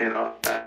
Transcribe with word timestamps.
and 0.00 0.14
all 0.16 0.34
that. 0.42 0.63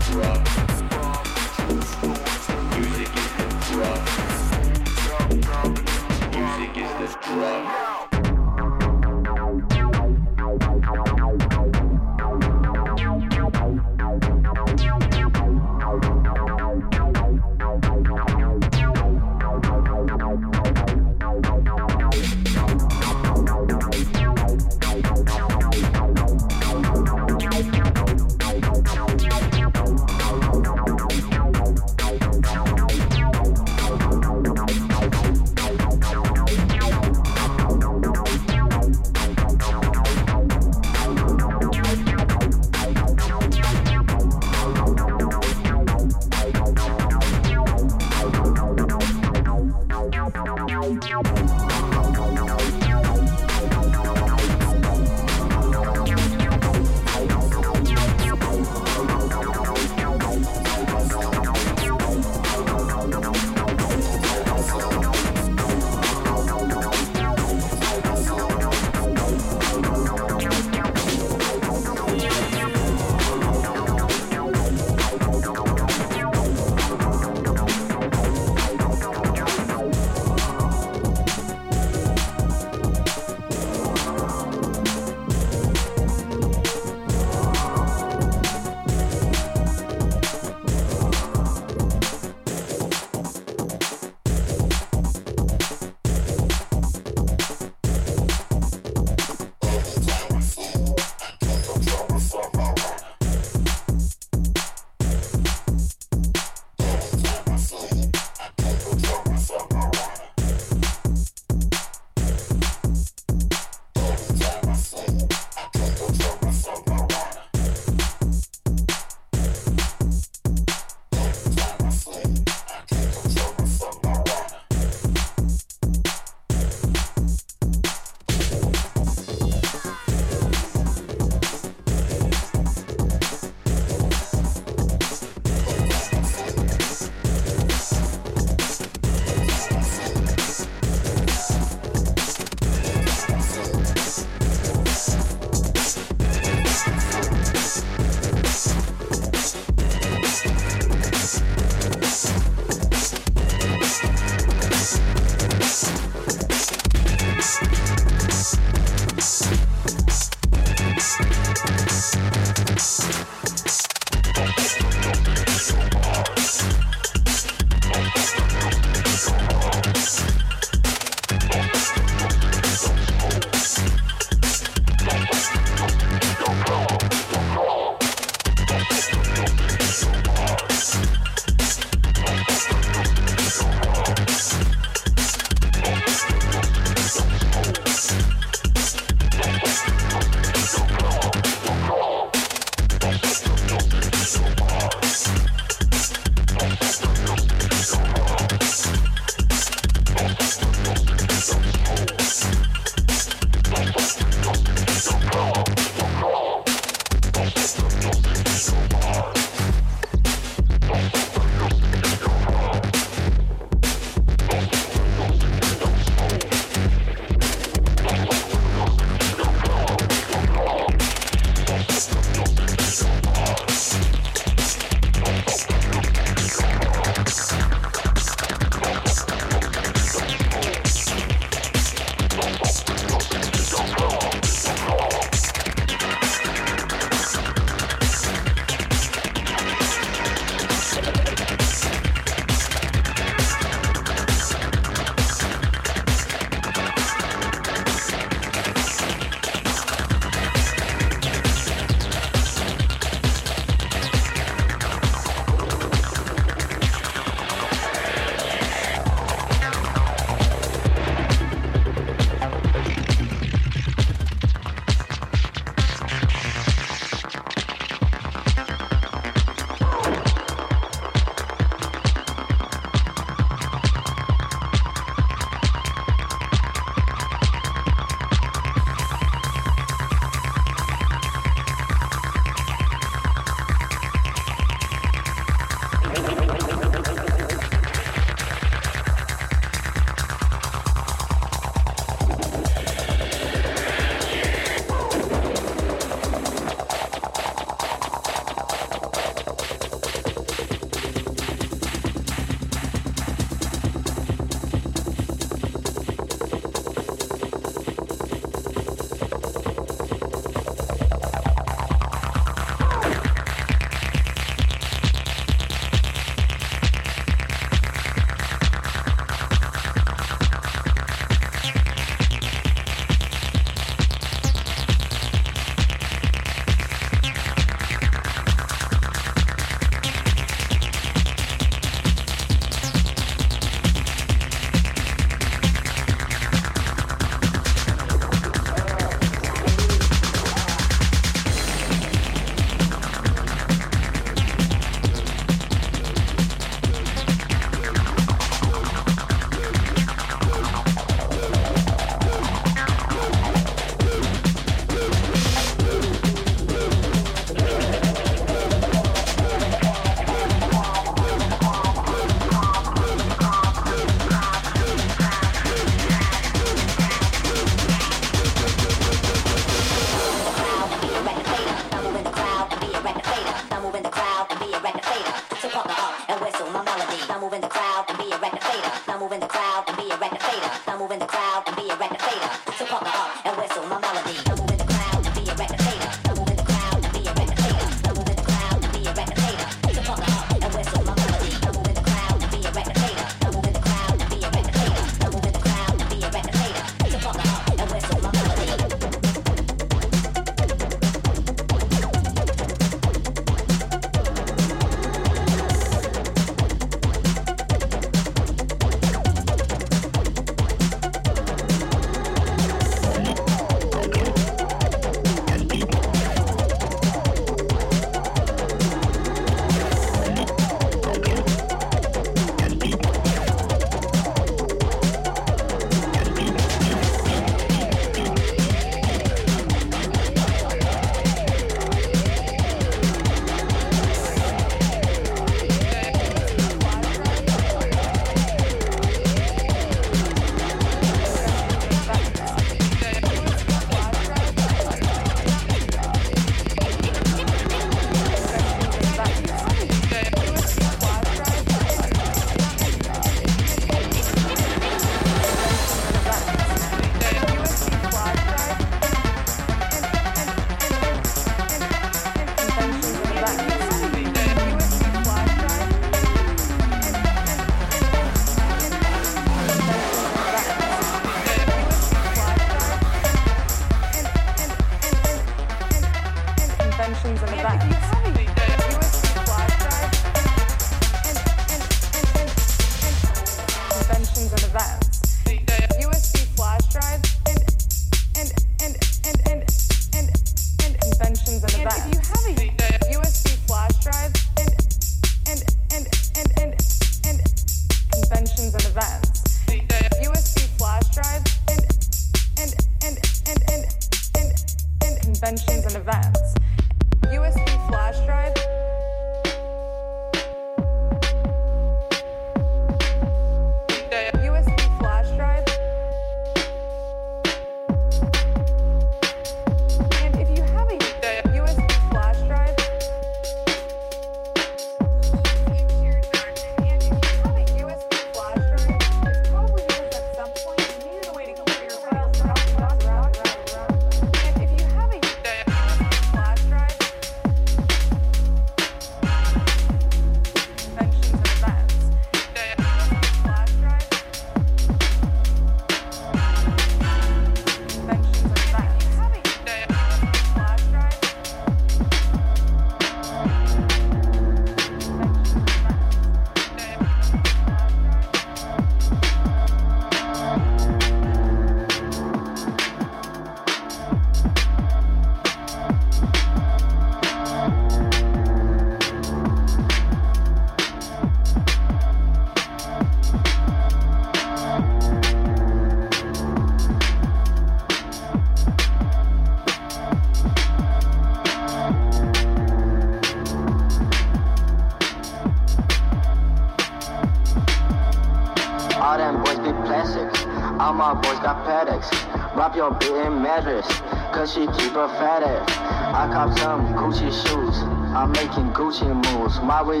Way 599.84 600.00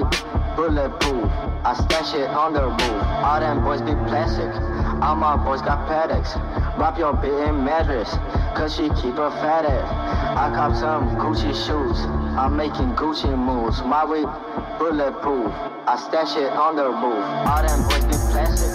bulletproof. 0.56 1.30
I 1.64 1.74
stash 1.74 2.14
it 2.14 2.28
on 2.30 2.52
the 2.52 2.66
roof. 2.68 3.02
All 3.24 3.40
them 3.40 3.62
boys 3.62 3.80
be 3.80 3.92
plastic. 4.08 4.52
All 5.02 5.16
my 5.16 5.36
boys 5.36 5.60
got 5.62 5.86
paddocks. 5.86 6.34
Rob 6.78 6.98
your 6.98 7.14
bitch 7.14 7.48
in 7.48 7.64
mattress, 7.64 8.10
cause 8.56 8.74
she 8.74 8.88
keep 9.00 9.16
her 9.16 9.30
fat 9.42 9.64
ass. 9.64 9.88
I 10.36 10.54
cop 10.54 10.74
some 10.74 11.16
Gucci 11.16 11.52
shoes. 11.54 11.98
I'm 12.36 12.56
making 12.56 12.96
Gucci 12.96 13.30
moves. 13.36 13.82
My 13.82 14.04
way 14.04 14.24
bulletproof. 14.78 15.52
I 15.86 15.96
stash 15.96 16.36
it 16.36 16.52
on 16.52 16.76
the 16.76 16.88
roof. 16.88 17.24
All 17.46 17.62
them 17.62 17.82
boys 17.88 18.04
be 18.04 18.16
plastic. 18.32 18.72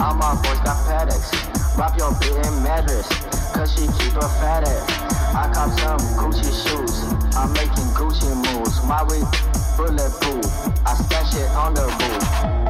All 0.00 0.14
my 0.14 0.34
boys 0.42 0.60
got 0.60 0.78
paddocks. 0.86 1.32
Rob 1.76 1.96
your 1.96 2.12
bitch 2.20 2.36
in 2.46 2.62
mattress, 2.62 3.08
cause 3.54 3.72
she 3.72 3.86
keep 3.98 4.12
her 4.14 4.30
fat 4.40 4.66
ass. 4.66 5.10
I 5.34 5.50
cop 5.52 5.70
some 5.78 6.00
Gucci 6.18 6.44
shoes. 6.44 7.04
I'm 7.36 7.52
making 7.52 7.88
Gucci 7.94 8.28
moves. 8.34 8.82
My 8.84 9.02
way 9.04 9.22
bulletproof. 9.80 10.44
I 10.86 10.94
stash 10.94 11.34
it 11.34 11.50
on 11.52 11.72
the 11.74 11.86
roof. 11.86 12.69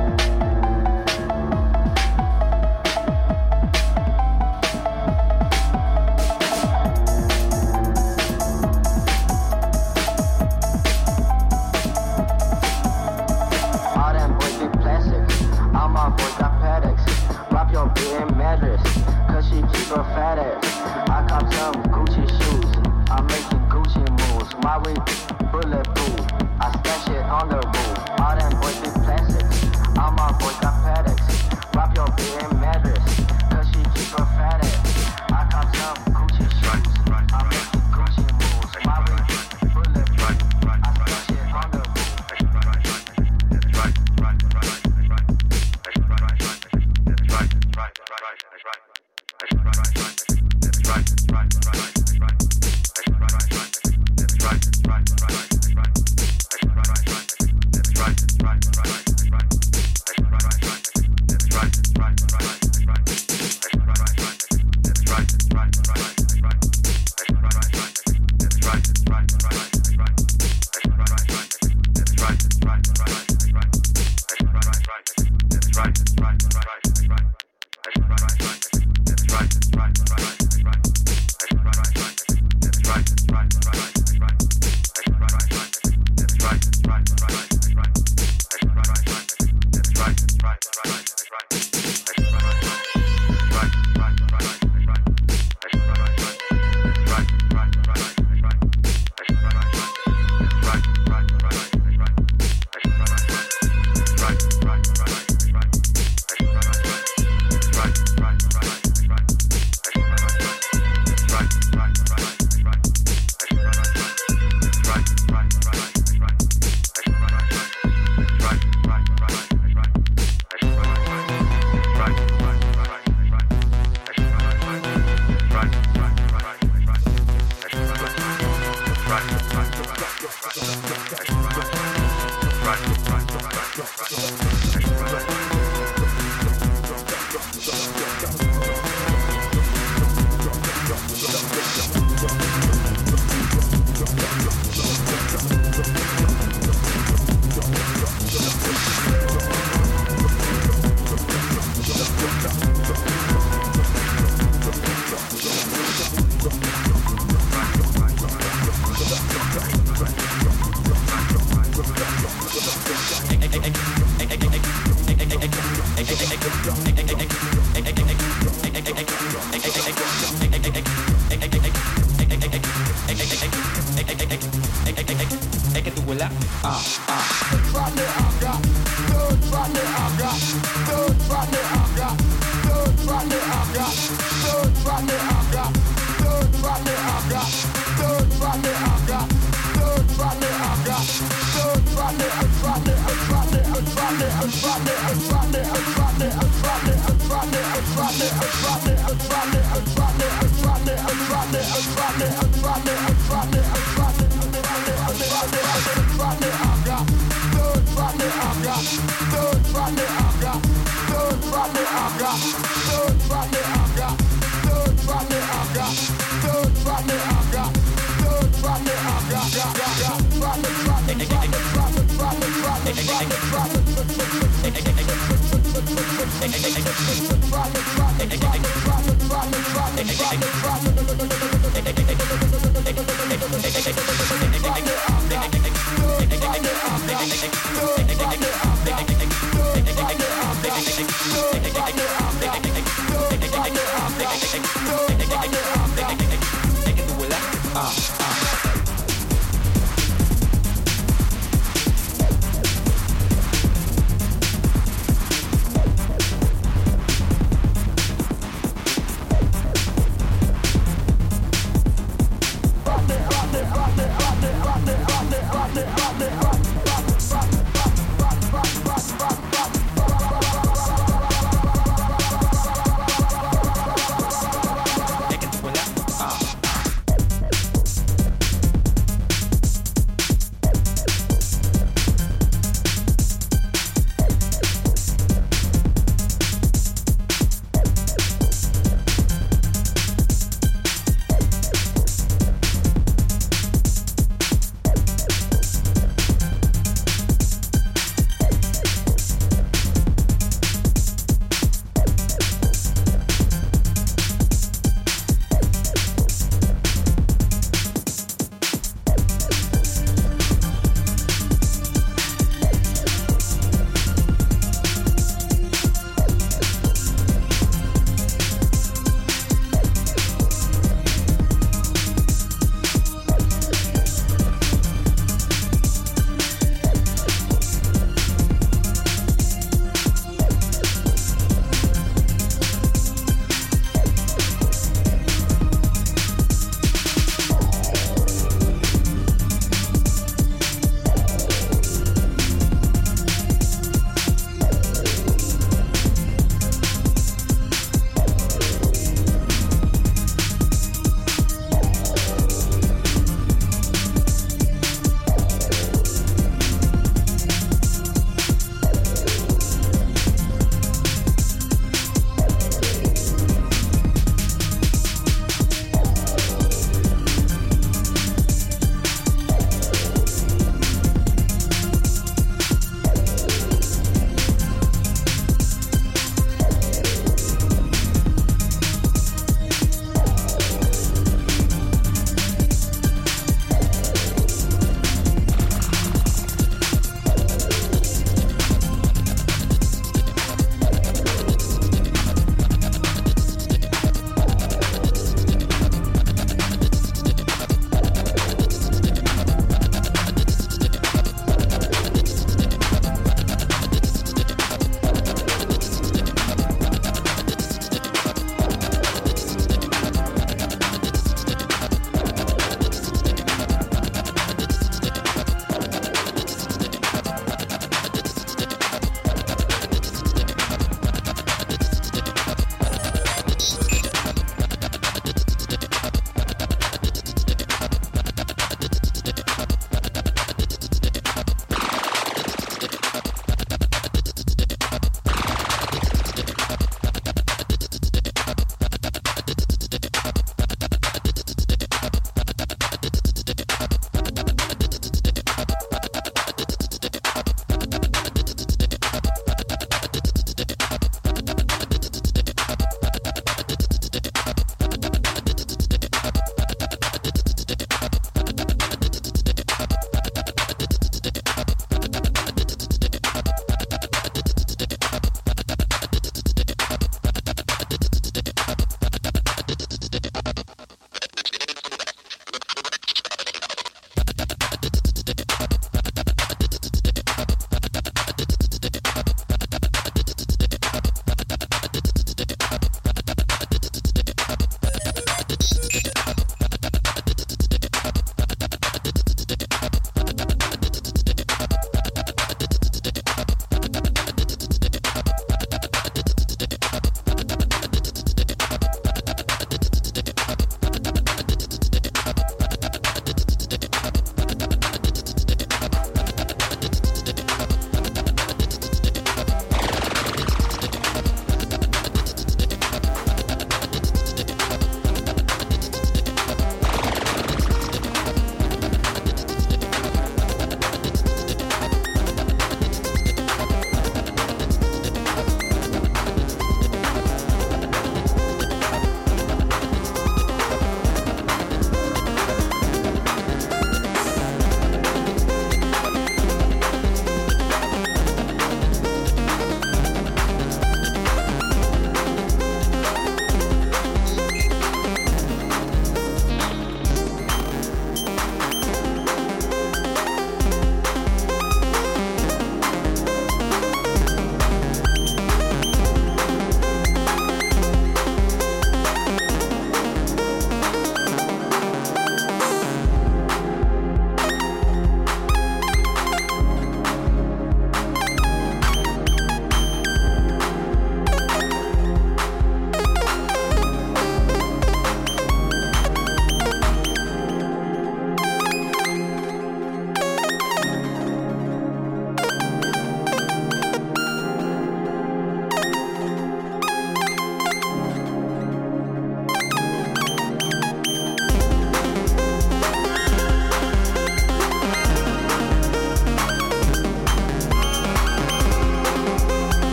Es 132.72 133.19